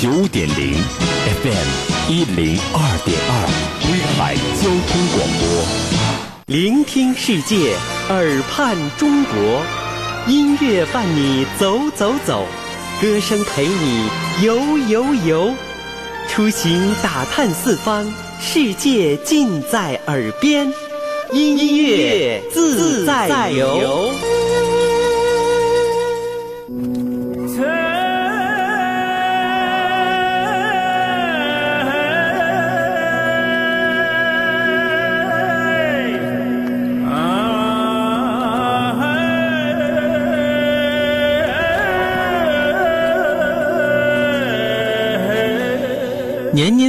[0.00, 0.72] 九点零
[1.42, 3.32] ，FM 一零二点二，
[3.84, 5.42] 威海交通广播。
[6.46, 7.76] 聆听世界，
[8.08, 9.60] 耳畔中国，
[10.26, 12.46] 音乐伴你走走走，
[13.02, 14.08] 歌声陪你
[14.42, 15.54] 游游游，
[16.30, 18.10] 出行打探四方，
[18.40, 20.72] 世界尽在耳边，
[21.30, 24.14] 音乐自在游。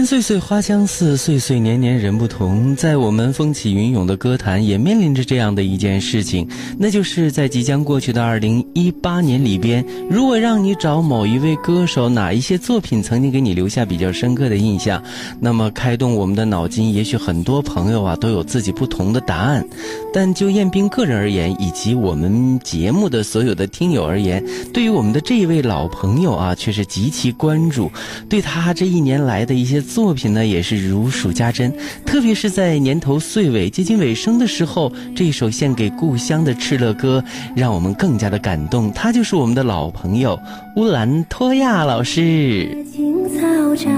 [0.05, 2.76] 岁岁花相似，岁岁年年人不同。
[2.76, 6.48] 在我们风起云涌的歌坛，也面临着这样的一件事情，
[6.78, 15.02] 那就是在即将过去的二零一八年里边，如果让你找某一位歌手哪一些作品曾经给你留下比较深刻的印象，
[15.40, 19.66] 那么开动我们的脑筋，也许很多朋友啊都有自己不同的答案。
[20.14, 27.90] 但就彦斌个人而言，以及我们节目的所有的听友而言，对于我们的这一位老朋友啊，却是极其关注，
[28.28, 29.62] 对他这一年来的。
[29.62, 31.73] 一些作品呢，也是如数家珍。
[32.06, 37.23] 特别是在年头岁尾接近尾声的时候，这首献给故乡的《敕勒歌》，
[37.56, 38.92] 让我们更加的感动。
[38.94, 40.39] 他就是我们的老朋友
[40.78, 42.86] 乌兰托娅老师。
[42.94, 43.92] 青草长，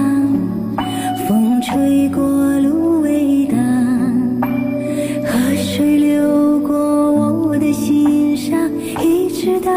[1.28, 2.22] 风吹过
[2.60, 3.58] 芦苇荡，
[5.24, 9.72] 河水流过我的心上，一直到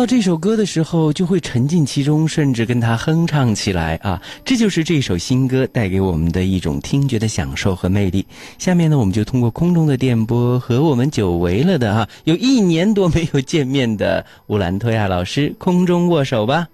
[0.00, 4.18] 到这首歌的时候，就会沉浸其中，甚至跟它哼唱起来啊！
[4.46, 8.24] 这就是这首新歌带给我们的一种听觉的享受和魅力。
[8.56, 16.66] 下面呢，我们就通过空中的电波和我们久违了的哈、有一年多没有见面的乌兰托娅老师空中握手吧。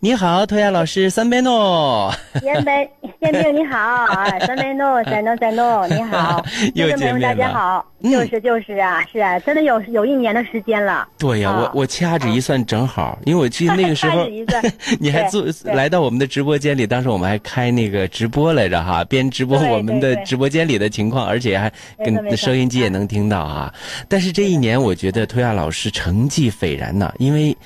[0.00, 2.12] 你好，托亚老师，三杯诺。
[2.42, 2.88] 燕杯，
[3.20, 6.44] 燕兵你好，啊， 三杯诺，三诺三诺，你好，
[6.74, 8.12] 又听众朋友大见面了家好，嗯。
[8.12, 11.70] 就是就是啊，是啊，真的有有一年的时间了，对呀、啊。
[11.72, 14.26] 我我掐指一算正好，因为我记得那个时候
[15.00, 21.72] 你还做来到我们的直播间里，当时我们还开那个直播来着哈，边直播我们的直播间里的情况，而且还
[22.04, 23.72] 跟收音机也能听到啊。
[24.06, 27.56] 但是这一年，我觉得托亚老师成绩斐然呐，因为。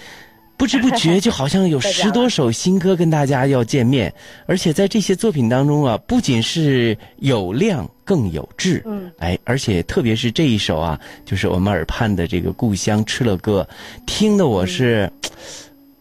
[0.58, 4.12] 不知不觉就好像有 十多首新歌跟大家要见面，
[4.44, 13.66] 而且在这些作品当中啊，不仅是有量更有质，嗯，哎，而且特别是这一首啊，就是我们耳畔的这个《故乡敕勒歌》，
[14.04, 15.10] 听的我是，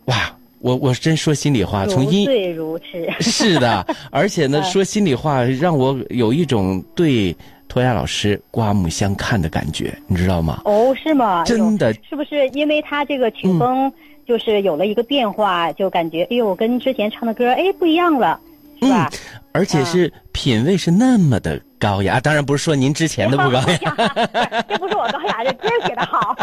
[0.05, 4.63] 哇，我我真说心里话，从如音醉如痴， 是的，而且呢，嗯。
[4.71, 7.35] 说心里话，让我有一种对
[7.67, 10.61] 托亚老师刮目相看的感觉，你知道吗？
[10.65, 11.43] 哦，是吗？
[11.43, 11.91] 真的。
[11.91, 13.91] 哎是不是因为他这个曲风
[14.27, 18.39] 就是有了一个变化，就感觉哎呦，跟之前唱的歌哎不一样了，
[18.81, 19.09] 是吧？
[19.53, 23.95] 而且是品味是那么的高雅，当然不是说您之前的不高雅，
[24.67, 26.35] 这不是我高雅，这歌写的好，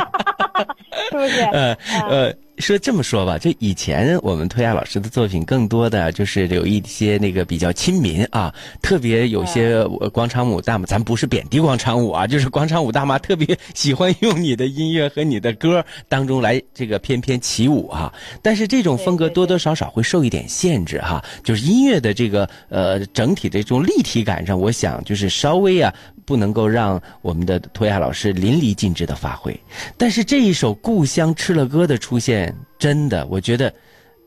[1.11, 1.41] 是不是？
[1.41, 1.77] 呃
[2.09, 25.93] 呃，说这么说吧，就以前我们推亚老师的作品，更多的就是有一些那个比较亲民啊，特别有些呃广场舞大妈，咱不是贬低广场舞啊，就是广场舞大妈特别喜欢用你的音乐和你的歌当中来这个翩翩起舞啊、但是这种风格多多少少会受一点限制哈、就是音乐的这个呃整体的这种立体感上，我想就是稍微啊
[26.25, 29.59] 不能够让我们的托亚老师淋漓尽致的发挥。
[29.97, 33.69] 但是这一首《故乡敕勒歌》的出现，真的，我觉得，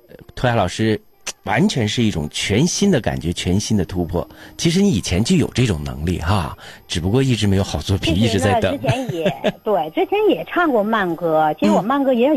[0.10, 1.00] 呃托亚老师
[1.44, 4.28] 完全是一种全新的感觉，全新的突破。
[4.58, 6.58] 其实你以前就有这种能力哈，
[6.88, 8.88] 只不过一直没有好作品，一直在等之。
[8.88, 12.30] 前也对， 之前也唱过慢歌，其实我慢歌也、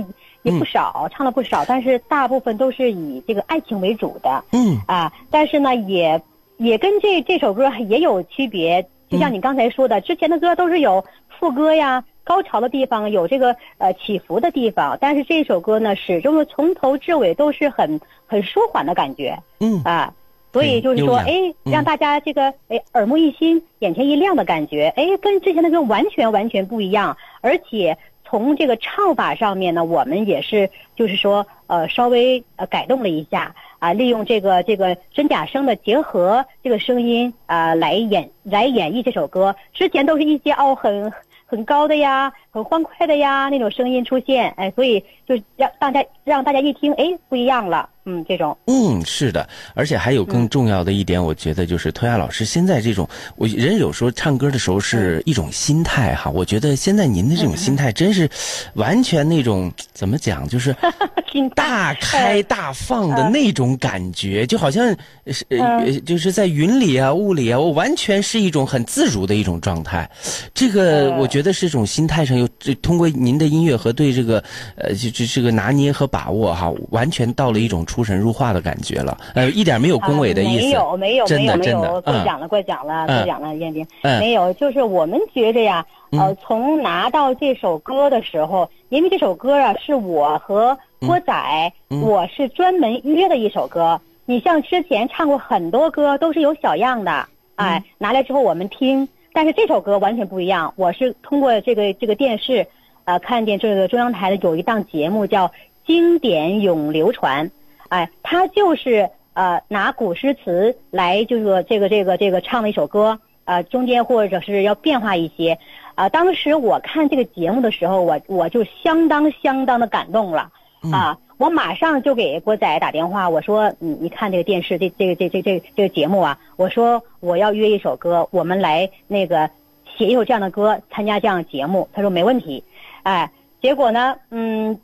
[0.43, 5.13] 也不少，唱了不少，但是大部分都是以这个爱情为主的嗯啊。
[5.29, 6.21] 但是呢，也
[6.59, 11.05] 也跟这这首歌也有区别，就像你刚才说的，之前的歌都是有
[11.39, 12.05] 副歌呀。
[12.23, 20.15] 高潮的地方有这个呃起伏的地方，但是这首歌呢，始终从头至尾都是很很舒缓的感觉嗯啊。
[20.53, 21.33] 所以就是说，哎，
[21.65, 39.57] 嗯让大家这个哎耳目一新、眼前一亮的感觉，哎，跟之前的歌完全完全不一样，而且从这个唱法上面呢，我们也是就是说呃稍微呃改动了一下啊，利用这个这个真假声的结合这个声音啊来演来演绎这首歌。
[39.73, 41.13] 之前都是一些哦很
[41.47, 48.57] 很高的呀、很欢快的呀那种声音出现，哎，所以就让大家让大家一听，哎，不一样了，嗯，这种。
[48.67, 58.31] 嗯，是的，而且还有更重要的一点，我觉得就是托亚老师现在这种，我人有时候唱歌的时候是一种心态哈，我觉得现在您的这种心态真是
[58.75, 60.75] 完全那种怎么讲，就是
[61.57, 64.95] 大开大放的那种感觉，就好像
[65.27, 70.09] 是呃就是在云里啊、雾里啊，我完全是一种很自如的一种状态。
[70.55, 74.43] 这个我觉得是一种心态上又，这通过您的音乐和对这个
[74.77, 79.17] 呃就这这个拿捏和把握哈，完全到了一种出神入化的感觉了。
[79.35, 80.61] 呃，一点没有恭维的意思。
[80.61, 94.01] 啊没有没有没有没有，过奖了过奖了嗯过奖了，燕斌，嗯没有，就是我们觉着呀，呃，从拿到这首歌的时候，因为这首歌啊是我和郭仔，嗯我是专门约的一首歌。
[94.27, 97.27] 你像之前唱过很多歌，都是有小样的，
[97.57, 100.73] 哎，拿来之后我们听，但是这首歌完全不一样。
[100.77, 102.67] 我是通过这个这个电视，
[103.05, 105.49] 呃，看见这个中央台的有一档节目叫
[105.91, 107.49] 《经典永流传》，
[107.89, 115.59] 哎，他就是呃拿古诗词来就是说这个这个这个唱的一首歌，呃中间或者是要变化一些，
[115.97, 120.53] 啊、当时我看这个节目的时候，我我就相当相当的感动了，
[120.93, 129.51] 啊，我马上就给郭仔打电话，我说你你看这个电视这这个这这这这个节目啊，我说我要约一首歌，我们来那个
[129.99, 132.63] 写一首这样的歌，参加这样的节目，他说没问题，
[133.03, 134.79] 哎，结果呢，嗯。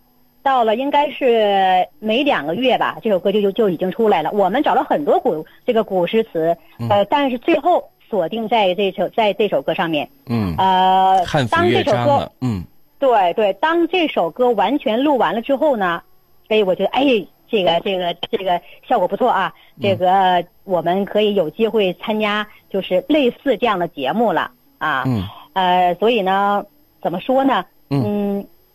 [0.47, 4.31] 到了应该是没两个月吧，这首歌就就就已经出来了。
[4.31, 6.57] 我们找了很多古这个古诗词，
[6.89, 10.09] 呃，但是最后锁定在这首在这首歌上面。
[10.27, 11.21] 嗯，呃，
[11.51, 12.63] 当这首歌，嗯
[13.01, 16.01] 对对，当这首歌完全录完了之后呢，
[16.47, 17.03] 哎，我觉得哎，
[17.51, 19.53] 这个这个这个效果不错啊，
[19.83, 25.03] 这个我们可以有机会参加就是类似这样的节目了啊。
[25.09, 26.65] 嗯呃，所以呢，
[27.03, 27.65] 怎么说呢？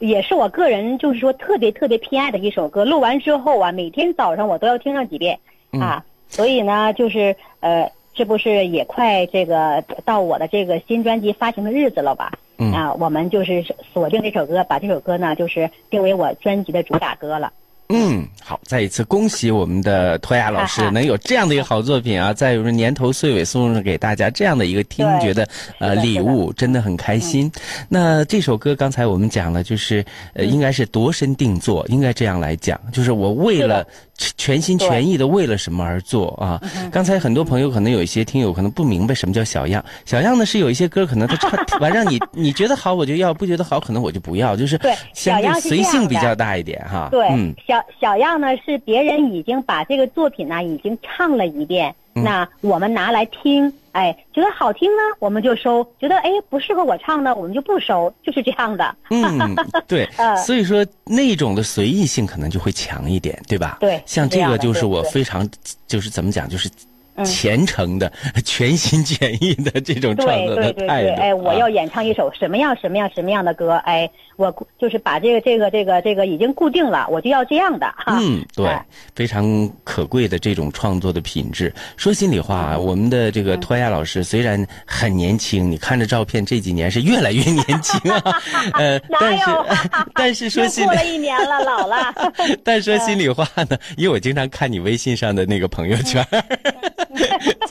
[0.01, 2.83] 嗯，也是我个人就是说特别特别偏爱的一首歌。
[2.83, 5.39] 录完之后啊，每天早上我都要听上几遍
[5.80, 6.03] 啊。
[6.27, 12.31] 所以呢，就是呃，这不是也快这个到我的这个新专辑发行的日子了吧？
[12.57, 13.63] 嗯啊，我们就是
[13.94, 17.51] 锁定这首歌，把这首歌呢，就是定为我专辑的主打歌了。
[17.94, 25.46] 嗯，好，再一次恭喜我们的托亚老师能有这样的一个好作品啊，在有年头岁尾送给大家这样的一个听觉的
[25.78, 27.52] 呃礼物，真的很开心。
[27.90, 33.86] 那这首歌刚才我们讲了，就是呃，应该是度身定做，应该这样来讲，就是我为了
[34.21, 36.62] 全全心全意的为了什么而做啊。
[36.91, 41.51] 刚才很多朋友可能有一些听友可能不明白什么叫小样，小样呢是有一些歌可能他唱
[41.81, 47.07] 完让你你觉得好我就要，不觉得好可能我就不要，就是对相对随性比较大一点哈。
[47.12, 58.96] 对，嗯小小样呢是别人已经把这个作品呢已经唱了一遍，嗯那我们拿来听，哎，觉得好听呢我们就收，觉得哎不适合我唱呢我们就不收，就是这样的。
[59.10, 59.56] 嗯，
[59.88, 60.36] 对，呃。
[60.38, 63.78] 所以说那种的随意性可能就会强一点，对吧？
[63.80, 65.12] 对像这个就是我对对。
[65.12, 65.50] 非常，
[65.88, 66.69] 就是怎么讲，就是
[67.16, 67.25] 嗯。
[67.25, 68.12] 虔诚的、
[68.44, 71.21] 全心全意的这种创对作的对对对，态度。
[71.21, 71.56] 哎，我啊。
[71.56, 74.09] 要演唱一首什么样什么样什么样的歌，哎，
[74.42, 78.18] 我就是把这个这个这个这个已经固定了，我就要这样的哈。
[78.19, 81.74] 嗯，对哎，非常可贵的这种创作的品质。
[81.95, 88.42] 说心里话啊，嗯我们的这个托亚老师虽然很年轻，你看着照片这几年是越来越年轻啊，
[88.74, 89.45] 呃，哪但是
[90.16, 92.14] 但是说心里过了一年了，老了。
[92.66, 96.26] 但说心里话呢，因为我经常看你微信上的那个朋友圈，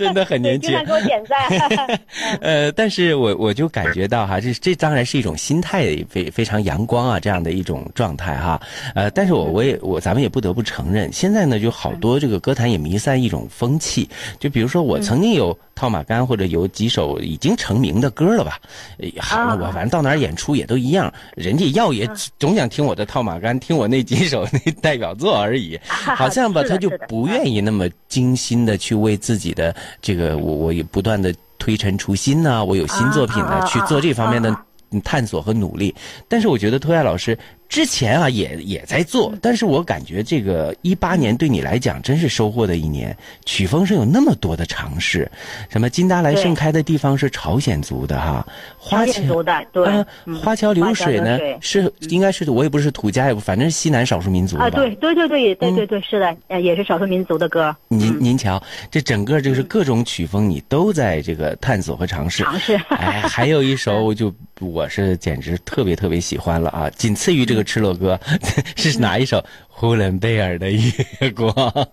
[0.04, 0.76] 真的很年轻经。
[0.76, 2.00] 常给我点赞。
[2.40, 8.60] 呃，但是我我就感觉到哈，这这当然是一种心态非非常阳光啊这样的一种状态哈。
[8.94, 18.60] 呃，但是我我也我咱们也不得不承认，现在呢就好多这个歌坛也弥散一种风气，就比如说我曾经有套马杆或者有几首已经成名的歌了吧，
[19.02, 22.06] 哎好了，我反正到哪儿演出也都一样，人家要也
[22.38, 34.66] 总想听我的套马杆，听我那几首那代表作而已， 好像吧他就不愿意那么精心的去为自己的这个我我也不断的推陈出新呐、我有新作品呢、啊啊啊去做这方面的啊。
[35.04, 35.94] 探索和努力。
[36.26, 37.38] 但是我觉得托亚老师
[37.70, 45.30] 之前啊也也在做，但是我感觉这个一八年对你来讲真是收获的一年，曲风上有那么多的尝试，
[45.68, 48.44] 什么金达莱盛开的地方是朝鲜族的哈，
[48.76, 54.68] 花朝鲜族的对啊嗯花桥流水呢是应该是我也不是土家，也不反正是西南少数民族的。
[54.72, 58.60] 对对对对对对对，是的，呃，也是少数民族的歌，您您瞧，
[58.90, 62.42] 这整个就是各种曲风，你都在这个探索和尝试。
[62.42, 62.74] 尝试。
[62.90, 68.18] 哎，还有一首我就我是简直特别特别喜欢了啊，仅次于这个《敕勒歌》，
[68.76, 69.42] 是哪一首？
[69.68, 71.52] 呼伦贝尔的月光。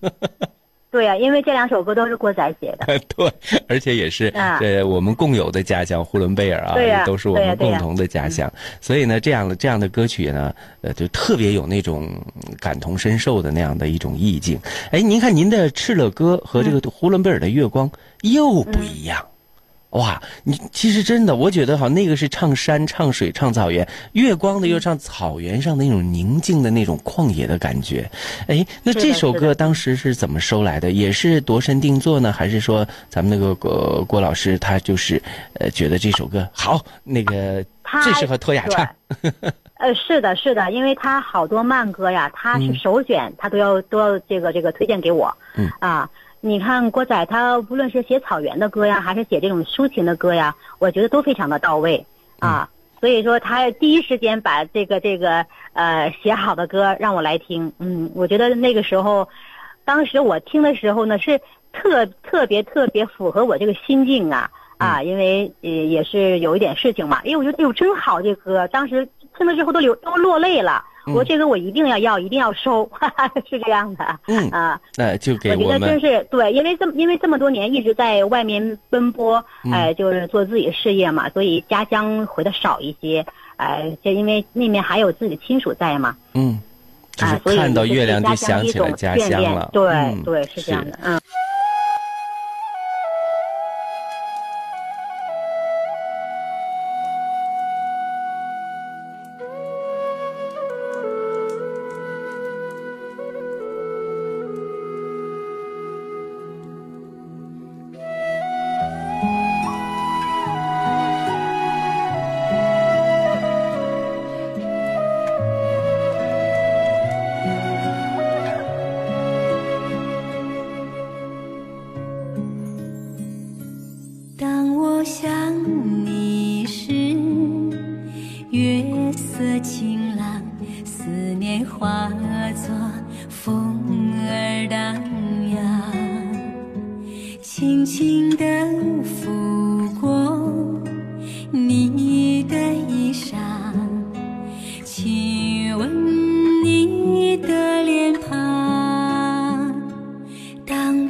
[0.89, 2.97] 对呀、因为这两首歌都是郭仔写的。
[3.15, 3.31] 对，
[3.67, 8.51] 而且也是啊呃我们共有的家乡呼伦贝尔啊，对都是我们共同的家乡。
[8.81, 14.59] 所以呢，这样的这样的歌曲呢，呃，就特别有那种嗯感同身受的那样的一种意境。
[14.91, 19.23] 哎，您看您的《敕勒歌》和这个呼伦贝尔的月光又不一样。
[19.91, 28.09] 哇，你其实真的，我觉得哈，那个是唱山、唱水、唱草原，月光的又唱草原上的那种宁静的那种旷野的感觉。
[28.47, 30.91] 哎，那这首歌当时是怎么收来的？
[30.91, 35.21] 也是度身定做呢，还是说咱们那个郭郭老师他就是
[35.53, 37.63] 呃觉得这首歌好，那个
[38.03, 38.87] 最适合托雅唱？
[39.79, 45.31] 呃，是的，是的，因为他好多慢歌呀，他是嗯首选，他都要都要这个这个推荐给我。
[45.55, 52.05] 嗯啊，你看郭仔他无论是写草原的歌呀，还是写这种抒情的歌呀，我觉得都非常的到位
[52.39, 52.69] 啊。
[52.99, 59.27] 所以说他第一时间把这个这个呃写好的歌让我来听，嗯，我觉得那个时候，
[59.85, 61.39] 当时我听的时候呢是
[61.73, 64.49] 特特别特别符合我这个心境啊。
[64.77, 70.85] 啊，因为呃也是有一点事情嘛，哎，我觉得哎呦真好这歌，当时听了之后都流都落泪了。
[71.13, 74.19] 我这个我一定要要，一定要收，哈哈，是这样的。
[74.27, 86.59] 嗯啊，那就给我觉得真是对，因为这么因为这么多年一直在外面奔波，嗯哎、就是做自己的事业嘛，所以家乡回的少一些，哎、就因为那面还有自己的亲属在嘛，嗯，
[87.15, 89.69] 就是啊，所以看到月亮就家乡想一种起了家眷恋乡了。
[89.71, 91.19] 对、嗯对，是这样的，嗯。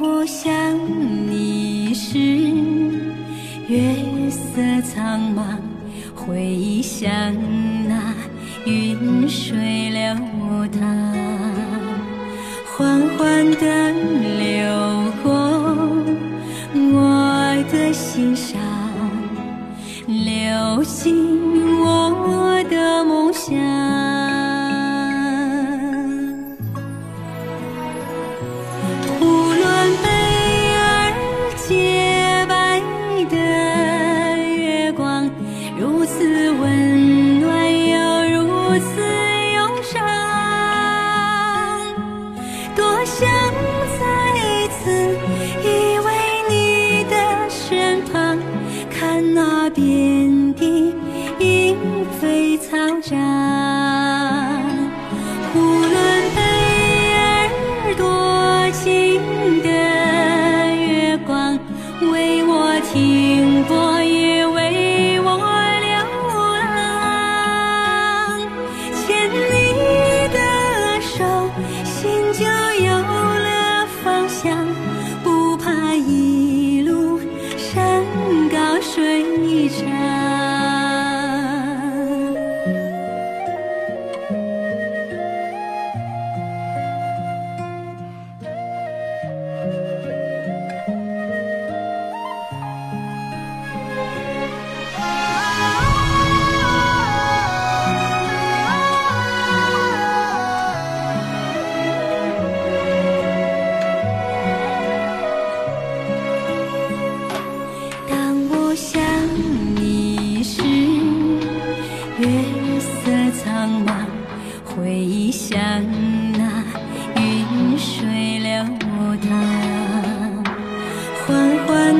[0.00, 0.48] 我想
[1.28, 2.18] 你时，
[3.66, 5.58] 月色苍茫，
[6.14, 7.10] 回忆像
[7.88, 8.14] 那
[8.64, 10.14] 云水流
[10.68, 10.80] 淌，
[12.76, 13.92] 缓缓的
[14.38, 14.47] 流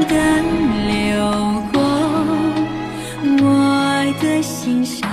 [0.06, 0.14] 的
[0.86, 0.94] 流
[1.72, 1.80] 过
[3.42, 3.44] 我
[4.20, 5.08] 的心上，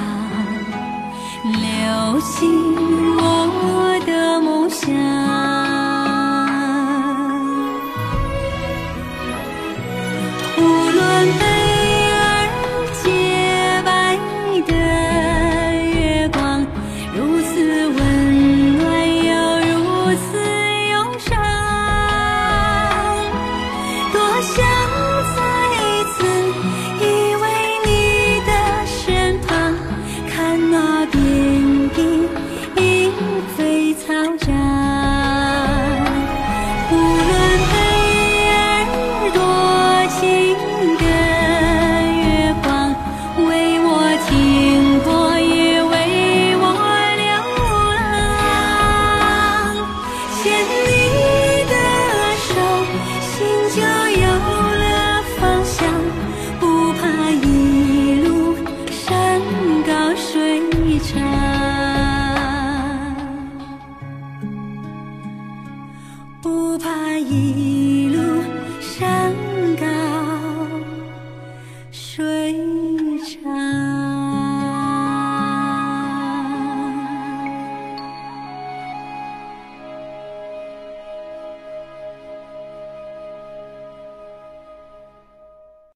[1.43, 2.84] 流星